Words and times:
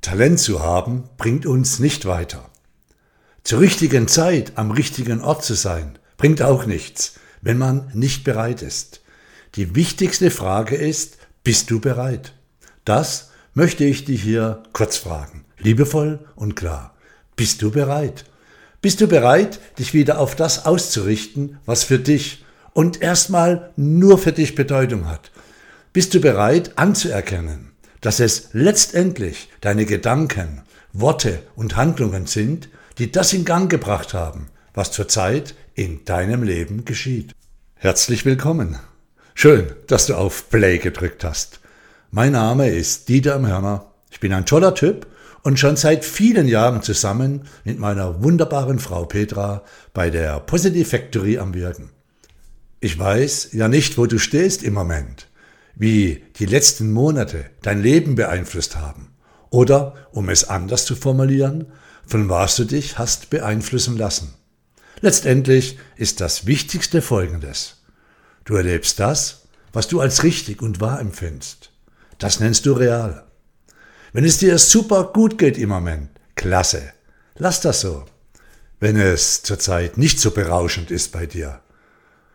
Talent 0.00 0.40
zu 0.40 0.60
haben, 0.60 1.04
bringt 1.16 1.46
uns 1.46 1.78
nicht 1.78 2.06
weiter. 2.06 2.48
Zur 3.44 3.60
richtigen 3.60 4.08
Zeit 4.08 4.52
am 4.56 4.70
richtigen 4.70 5.20
Ort 5.20 5.44
zu 5.44 5.54
sein, 5.54 5.98
bringt 6.16 6.42
auch 6.42 6.66
nichts, 6.66 7.14
wenn 7.40 7.58
man 7.58 7.90
nicht 7.94 8.24
bereit 8.24 8.62
ist. 8.62 9.00
Die 9.54 9.74
wichtigste 9.74 10.30
Frage 10.30 10.76
ist, 10.76 11.18
bist 11.44 11.70
du 11.70 11.80
bereit? 11.80 12.34
Das 12.84 13.30
möchte 13.54 13.84
ich 13.84 14.04
dich 14.04 14.22
hier 14.22 14.62
kurz 14.72 14.96
fragen, 14.96 15.44
liebevoll 15.58 16.20
und 16.36 16.56
klar. 16.56 16.94
Bist 17.36 17.62
du 17.62 17.70
bereit? 17.70 18.24
Bist 18.80 19.00
du 19.00 19.08
bereit, 19.08 19.58
dich 19.78 19.94
wieder 19.94 20.20
auf 20.20 20.36
das 20.36 20.66
auszurichten, 20.66 21.58
was 21.66 21.82
für 21.84 21.98
dich 21.98 22.44
und 22.72 23.02
erstmal 23.02 23.72
nur 23.76 24.18
für 24.18 24.32
dich 24.32 24.54
Bedeutung 24.54 25.08
hat? 25.08 25.32
Bist 25.92 26.14
du 26.14 26.20
bereit 26.20 26.78
anzuerkennen, 26.78 27.72
dass 28.00 28.20
es 28.20 28.50
letztendlich 28.52 29.48
deine 29.60 29.86
Gedanken, 29.86 30.62
Worte 30.92 31.42
und 31.56 31.76
Handlungen 31.76 32.26
sind, 32.26 32.68
die 32.98 33.12
das 33.12 33.32
in 33.32 33.44
Gang 33.44 33.70
gebracht 33.70 34.14
haben, 34.14 34.48
was 34.74 34.90
zurzeit 34.90 35.54
in 35.74 36.04
deinem 36.04 36.42
Leben 36.42 36.84
geschieht. 36.84 37.32
Herzlich 37.76 38.24
willkommen. 38.24 38.78
Schön, 39.34 39.66
dass 39.86 40.06
du 40.06 40.14
auf 40.14 40.50
Play 40.50 40.78
gedrückt 40.78 41.22
hast. 41.22 41.60
Mein 42.10 42.32
Name 42.32 42.68
ist 42.68 43.08
Dieter 43.08 43.40
Hörner. 43.40 43.92
Ich 44.10 44.18
bin 44.18 44.32
ein 44.32 44.46
toller 44.46 44.74
Typ 44.74 45.06
und 45.42 45.58
schon 45.58 45.76
seit 45.76 46.04
vielen 46.04 46.48
Jahren 46.48 46.82
zusammen 46.82 47.42
mit 47.64 47.78
meiner 47.78 48.22
wunderbaren 48.22 48.78
Frau 48.80 49.04
Petra 49.04 49.62
bei 49.94 50.10
der 50.10 50.40
Positive 50.40 50.84
Factory 50.84 51.38
am 51.38 51.54
Wirken. 51.54 51.90
Ich 52.80 52.98
weiß 52.98 53.50
ja 53.52 53.68
nicht, 53.68 53.98
wo 53.98 54.06
du 54.06 54.18
stehst 54.18 54.62
im 54.62 54.74
Moment 54.74 55.27
wie 55.78 56.24
die 56.38 56.46
letzten 56.46 56.92
Monate 56.92 57.46
dein 57.62 57.80
Leben 57.80 58.16
beeinflusst 58.16 58.76
haben. 58.76 59.12
Oder, 59.50 59.94
um 60.12 60.28
es 60.28 60.48
anders 60.48 60.84
zu 60.84 60.96
formulieren, 60.96 61.72
von 62.06 62.28
was 62.28 62.56
du 62.56 62.64
dich 62.64 62.98
hast 62.98 63.30
beeinflussen 63.30 63.96
lassen. 63.96 64.34
Letztendlich 65.00 65.78
ist 65.96 66.20
das 66.20 66.46
Wichtigste 66.46 67.00
Folgendes. 67.00 67.82
Du 68.44 68.54
erlebst 68.54 68.98
das, 68.98 69.48
was 69.72 69.88
du 69.88 70.00
als 70.00 70.24
richtig 70.24 70.60
und 70.60 70.80
wahr 70.80 71.00
empfindest. 71.00 71.70
Das 72.18 72.40
nennst 72.40 72.66
du 72.66 72.72
real. 72.72 73.26
Wenn 74.12 74.24
es 74.24 74.38
dir 74.38 74.58
super 74.58 75.12
gut 75.12 75.38
geht 75.38 75.56
im 75.56 75.68
Moment, 75.68 76.10
klasse. 76.34 76.92
Lass 77.36 77.60
das 77.60 77.82
so. 77.82 78.04
Wenn 78.80 78.96
es 78.96 79.42
zurzeit 79.42 79.98
nicht 79.98 80.18
so 80.18 80.32
berauschend 80.32 80.90
ist 80.90 81.12
bei 81.12 81.26
dir 81.26 81.60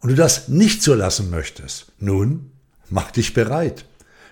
und 0.00 0.10
du 0.10 0.14
das 0.14 0.48
nicht 0.48 0.82
so 0.82 0.94
lassen 0.94 1.30
möchtest, 1.30 1.92
nun, 1.98 2.53
Mach 2.90 3.10
dich 3.10 3.34
bereit. 3.34 3.84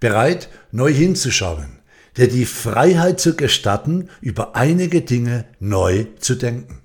Bereit, 0.00 0.48
neu 0.72 0.92
hinzuschauen, 0.92 1.78
dir 2.16 2.28
die 2.28 2.44
Freiheit 2.44 3.20
zu 3.20 3.34
gestatten, 3.34 4.10
über 4.20 4.54
einige 4.54 5.02
Dinge 5.02 5.44
neu 5.58 6.06
zu 6.18 6.34
denken. 6.34 6.80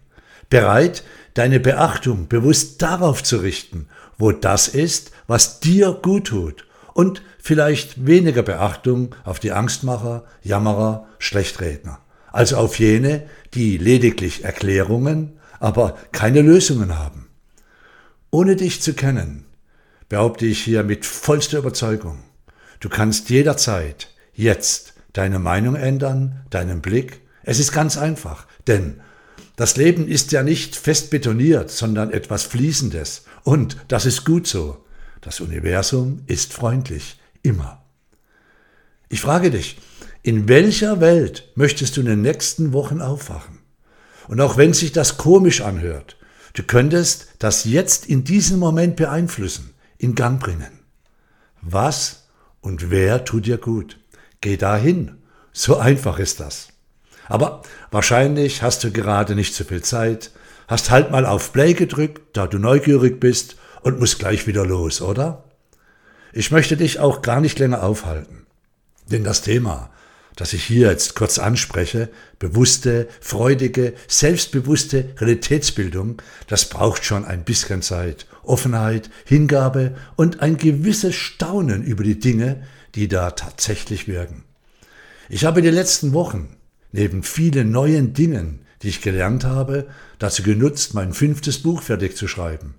Bereit, 0.49 1.03
deine 1.33 1.59
Beachtung 1.59 2.27
bewusst 2.27 2.81
darauf 2.81 3.23
zu 3.23 3.37
richten, 3.37 3.87
wo 4.17 4.31
das 4.31 4.67
ist, 4.67 5.11
was 5.27 5.59
dir 5.59 5.97
gut 6.01 6.27
tut 6.27 6.65
und 6.93 7.21
vielleicht 7.39 8.05
weniger 8.05 8.43
Beachtung 8.43 9.15
auf 9.23 9.39
die 9.39 9.51
Angstmacher, 9.51 10.25
Jammerer, 10.43 11.07
Schlechtredner, 11.19 11.99
also 12.31 12.57
auf 12.57 12.79
jene, 12.79 13.23
die 13.53 13.77
lediglich 13.77 14.43
Erklärungen, 14.43 15.39
aber 15.59 15.97
keine 16.11 16.41
Lösungen 16.41 16.97
haben. 16.97 17.27
Ohne 18.29 18.55
dich 18.55 18.81
zu 18.81 18.93
kennen, 18.93 19.45
behaupte 20.11 20.45
ich 20.45 20.61
hier 20.61 20.83
mit 20.83 21.05
vollster 21.05 21.59
Überzeugung, 21.59 22.21
du 22.81 22.89
kannst 22.89 23.29
jederzeit, 23.29 24.09
jetzt, 24.33 24.93
deine 25.13 25.39
Meinung 25.39 25.75
ändern, 25.75 26.45
deinen 26.49 26.81
Blick. 26.81 27.21
Es 27.43 27.59
ist 27.59 27.71
ganz 27.71 27.97
einfach, 27.97 28.45
denn 28.67 28.99
das 29.55 29.77
Leben 29.77 30.09
ist 30.09 30.33
ja 30.33 30.43
nicht 30.43 30.75
fest 30.75 31.11
betoniert, 31.11 31.71
sondern 31.71 32.11
etwas 32.11 32.43
Fließendes. 32.43 33.23
Und 33.43 33.77
das 33.87 34.05
ist 34.05 34.25
gut 34.25 34.47
so. 34.47 34.83
Das 35.21 35.39
Universum 35.39 36.23
ist 36.27 36.51
freundlich, 36.51 37.17
immer. 37.41 37.81
Ich 39.07 39.21
frage 39.21 39.49
dich, 39.49 39.77
in 40.23 40.49
welcher 40.49 40.99
Welt 40.99 41.53
möchtest 41.55 41.95
du 41.95 42.01
in 42.01 42.07
den 42.07 42.21
nächsten 42.21 42.73
Wochen 42.73 42.99
aufwachen? 42.99 43.59
Und 44.27 44.41
auch 44.41 44.57
wenn 44.57 44.73
sich 44.73 44.91
das 44.91 45.15
komisch 45.15 45.61
anhört, 45.61 46.17
du 46.51 46.63
könntest 46.63 47.27
das 47.39 47.63
jetzt 47.63 48.07
in 48.07 48.25
diesem 48.25 48.59
Moment 48.59 48.97
beeinflussen 48.97 49.73
in 50.01 50.15
Gang 50.15 50.39
bringen. 50.39 50.79
Was 51.61 52.27
und 52.59 52.89
wer 52.89 53.23
tut 53.23 53.45
dir 53.45 53.57
gut? 53.57 53.99
Geh 54.41 54.57
dahin. 54.57 55.17
So 55.53 55.77
einfach 55.77 56.17
ist 56.17 56.39
das. 56.39 56.69
Aber 57.27 57.61
wahrscheinlich 57.91 58.63
hast 58.63 58.83
du 58.83 58.91
gerade 58.91 59.35
nicht 59.35 59.53
so 59.53 59.63
viel 59.63 59.83
Zeit, 59.83 60.31
hast 60.67 60.89
halt 60.89 61.11
mal 61.11 61.25
auf 61.25 61.53
Play 61.53 61.73
gedrückt, 61.73 62.21
da 62.33 62.47
du 62.47 62.57
neugierig 62.57 63.19
bist 63.19 63.57
und 63.81 63.99
musst 63.99 64.19
gleich 64.19 64.47
wieder 64.47 64.65
los, 64.65 65.01
oder? 65.01 65.43
Ich 66.33 66.49
möchte 66.49 66.77
dich 66.77 66.99
auch 66.99 67.21
gar 67.21 67.41
nicht 67.41 67.59
länger 67.59 67.83
aufhalten. 67.83 68.47
Denn 69.11 69.23
das 69.23 69.41
Thema, 69.41 69.91
das 70.35 70.53
ich 70.53 70.63
hier 70.63 70.89
jetzt 70.89 71.15
kurz 71.15 71.39
anspreche, 71.39 72.09
bewusste, 72.39 73.07
freudige, 73.19 73.93
selbstbewusste 74.07 75.09
Realitätsbildung, 75.17 76.21
das 76.47 76.69
braucht 76.69 77.05
schon 77.05 77.25
ein 77.25 77.43
bisschen 77.43 77.81
Zeit, 77.81 78.25
Offenheit, 78.43 79.09
Hingabe 79.25 79.95
und 80.15 80.41
ein 80.41 80.57
gewisses 80.57 81.15
Staunen 81.15 81.83
über 81.83 82.03
die 82.03 82.19
Dinge, 82.19 82.63
die 82.95 83.07
da 83.07 83.31
tatsächlich 83.31 84.07
wirken. 84.07 84.43
Ich 85.29 85.45
habe 85.45 85.61
die 85.61 85.69
letzten 85.69 86.13
Wochen, 86.13 86.57
neben 86.91 87.23
vielen 87.23 87.71
neuen 87.71 88.13
Dingen, 88.13 88.65
die 88.81 88.89
ich 88.89 89.01
gelernt 89.01 89.43
habe, 89.43 89.87
dazu 90.19 90.43
genutzt, 90.43 90.93
mein 90.93 91.13
fünftes 91.13 91.61
Buch 91.61 91.81
fertig 91.81 92.17
zu 92.17 92.27
schreiben. 92.27 92.75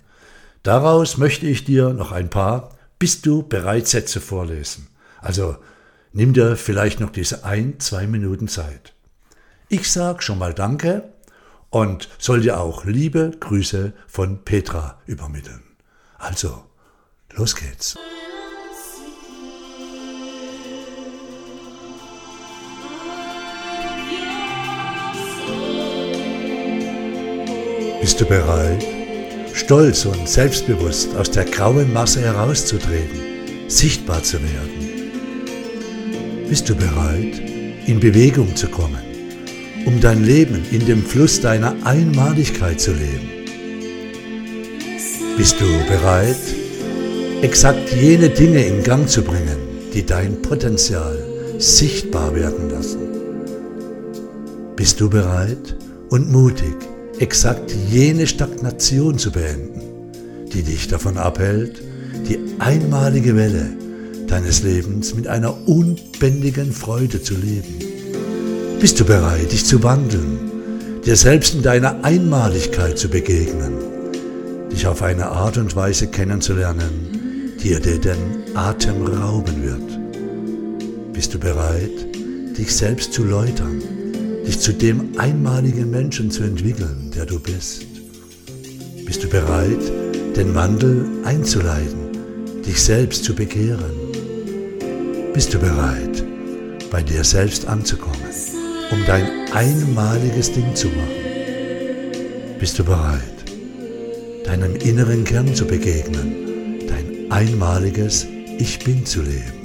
Daraus 0.63 1.17
möchte 1.17 1.45
ich 1.47 1.65
dir 1.65 1.89
noch 1.89 2.11
ein 2.11 2.29
paar 2.29 2.77
Bist 2.99 3.25
du 3.25 3.43
bereit 3.43 3.87
Sätze 3.87 4.21
vorlesen. 4.21 4.87
Also 5.19 5.57
nimm 6.13 6.33
dir 6.33 6.55
vielleicht 6.55 6.99
noch 6.99 7.09
diese 7.09 7.43
ein, 7.43 7.79
zwei 7.79 8.07
Minuten 8.07 8.47
Zeit. 8.47 8.93
Ich 9.67 9.91
sag 9.91 10.23
schon 10.23 10.37
mal 10.37 10.53
Danke 10.53 11.11
und 11.69 12.07
soll 12.19 12.41
dir 12.41 12.59
auch 12.59 12.85
liebe 12.85 13.31
Grüße 13.39 13.93
von 14.07 14.45
Petra 14.45 15.01
übermitteln. 15.05 15.63
Also, 16.17 16.63
los 17.33 17.55
geht's. 17.55 17.97
Bist 27.99 28.19
du 28.19 28.25
bereit, 28.25 28.85
stolz 29.53 30.05
und 30.05 30.27
selbstbewusst 30.27 31.15
aus 31.15 31.31
der 31.31 31.45
grauen 31.45 31.91
Masse 31.93 32.21
herauszutreten, 32.21 33.69
sichtbar 33.69 34.21
zu 34.21 34.43
werden? 34.43 34.82
Bist 36.53 36.69
du 36.69 36.75
bereit, 36.75 37.41
in 37.87 37.99
Bewegung 37.99 38.55
zu 38.55 38.67
kommen? 38.67 39.01
um 39.87 39.99
dein 39.99 40.23
Leben 40.23 40.61
in 40.71 40.85
dem 40.85 41.01
Fluss 41.03 41.41
deiner 41.41 41.75
Einmaligkeit 41.83 42.79
zu 42.79 42.91
leben. 42.91 43.27
Bist 45.35 45.59
du 45.59 45.65
bereit, 45.87 46.37
exakt 47.41 47.91
jene 47.99 48.29
Dinge 48.29 48.63
in 48.67 48.83
Gang 48.83 49.09
zu 49.09 49.23
bringen, 49.23 49.57
die 49.95 50.05
dein 50.05 50.43
Potenzial 50.43 51.17
sichtbar 51.57 52.35
werden 52.35 52.69
lassen? 52.69 52.99
Bist 54.75 55.01
du 55.01 55.09
bereit 55.09 55.75
und 56.11 56.31
mutig, 56.31 56.75
exakt 57.17 57.73
jene 57.89 58.27
Stagnation 58.27 59.17
zu 59.17 59.31
beenden, 59.31 59.81
die 60.53 60.61
dich 60.61 60.87
davon 60.87 61.17
abhält, 61.17 61.81
die 62.29 62.37
einmalige 62.59 63.35
Welle 63.35 63.82
deines 64.27 64.63
Lebens 64.63 65.13
mit 65.15 65.27
einer 65.27 65.67
unbändigen 65.67 66.71
Freude 66.71 67.21
zu 67.21 67.35
leben? 67.35 67.79
Bist 68.79 68.99
du 68.99 69.05
bereit, 69.05 69.51
dich 69.51 69.65
zu 69.65 69.81
wandeln, 69.83 70.51
dir 71.05 71.15
selbst 71.15 71.53
in 71.55 71.61
deiner 71.61 72.03
Einmaligkeit 72.03 72.97
zu 72.97 73.07
begegnen, 73.07 73.73
dich 74.71 74.87
auf 74.87 75.01
eine 75.01 75.27
Art 75.27 75.57
und 75.57 75.75
Weise 75.75 76.07
kennenzulernen, 76.07 77.53
die 77.63 77.79
dir 77.79 77.99
den 77.99 78.55
Atem 78.55 79.05
rauben 79.05 79.63
wird? 79.63 81.13
Bist 81.13 81.33
du 81.33 81.39
bereit, 81.39 82.07
dich 82.57 82.75
selbst 82.75 83.13
zu 83.13 83.23
läutern, 83.23 83.81
dich 84.45 84.59
zu 84.59 84.73
dem 84.73 85.17
einmaligen 85.17 85.89
Menschen 85.89 86.29
zu 86.29 86.43
entwickeln, 86.43 87.11
der 87.15 87.25
du 87.25 87.39
bist? 87.39 87.85
Bist 89.05 89.23
du 89.23 89.29
bereit, 89.29 89.79
den 90.35 90.53
Wandel 90.55 91.05
einzuleiten, 91.23 92.11
dich 92.65 92.81
selbst 92.81 93.23
zu 93.23 93.33
bekehren? 93.33 94.02
Bist 95.33 95.53
du 95.53 95.59
bereit, 95.59 96.23
bei 96.91 97.01
dir 97.01 97.23
selbst 97.23 97.67
anzukommen? 97.67 98.23
um 98.93 99.03
dein 99.07 99.27
einmaliges 99.53 100.51
Ding 100.51 100.75
zu 100.75 100.87
machen. 100.87 102.57
Bist 102.59 102.77
du 102.77 102.83
bereit, 102.83 103.23
deinem 104.45 104.75
inneren 104.75 105.23
Kern 105.23 105.53
zu 105.55 105.65
begegnen, 105.65 106.79
dein 106.87 107.31
einmaliges 107.31 108.27
Ich 108.59 108.79
bin 108.79 109.05
zu 109.05 109.21
leben? 109.21 109.63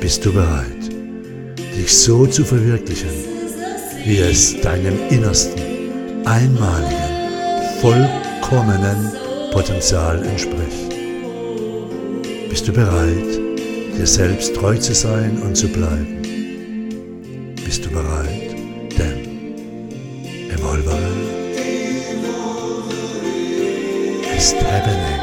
Bist 0.00 0.24
du 0.24 0.32
bereit, 0.32 0.90
dich 1.76 1.96
so 1.96 2.26
zu 2.26 2.44
verwirklichen, 2.44 3.10
wie 4.04 4.18
es 4.18 4.60
deinem 4.60 4.98
innersten, 5.10 5.62
einmaligen, 6.24 6.96
vollkommenen 7.80 9.12
Potenzial 9.52 10.24
entspricht. 10.24 10.90
Bist 12.48 12.66
du 12.66 12.72
bereit, 12.72 13.39
dir 14.00 14.06
selbst 14.06 14.54
treu 14.54 14.78
zu 14.78 14.94
sein 14.94 15.42
und 15.42 15.54
zu 15.54 15.68
bleiben? 15.68 16.22
Bist 17.62 17.84
du 17.84 17.90
bereit? 17.90 18.56
Denn 18.96 19.54
Evolvere 20.50 21.12
ist 24.34 24.56
happening. 24.56 25.19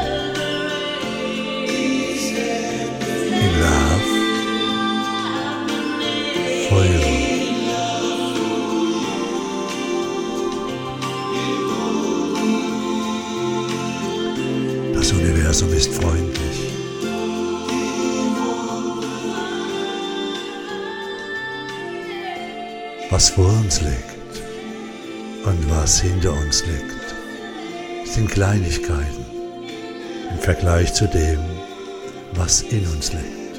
Was 23.18 23.30
vor 23.30 23.48
uns 23.48 23.80
liegt 23.80 24.44
und 25.44 25.70
was 25.70 26.00
hinter 26.00 26.32
uns 26.34 26.64
liegt, 26.64 28.08
sind 28.14 28.30
Kleinigkeiten 28.30 29.26
im 30.30 30.38
Vergleich 30.38 30.94
zu 30.94 31.08
dem, 31.08 31.40
was 32.34 32.62
in 32.62 32.86
uns 32.86 33.12
liegt. 33.12 33.58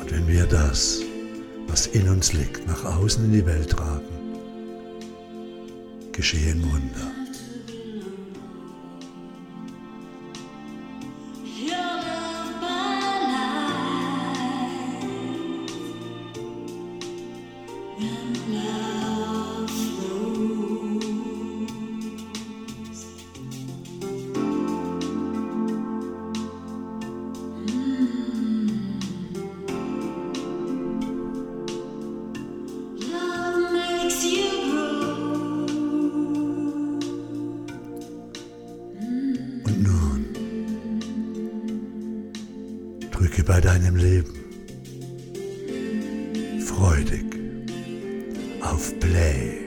Und 0.00 0.10
wenn 0.10 0.26
wir 0.26 0.46
das, 0.46 1.02
was 1.66 1.86
in 1.88 2.08
uns 2.08 2.32
liegt, 2.32 2.66
nach 2.66 2.86
außen 2.86 3.22
in 3.26 3.32
die 3.32 3.44
Welt 3.44 3.68
tragen, 3.68 4.08
geschehen 6.10 6.62
Wunder. 6.62 7.23
Drücke 43.44 43.52
bei 43.52 43.60
deinem 43.60 43.96
Leben 43.96 44.34
freudig 46.60 47.24
auf 48.60 48.98
Play. 49.00 49.63